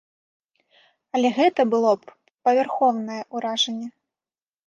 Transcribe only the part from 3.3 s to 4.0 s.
ўражанне.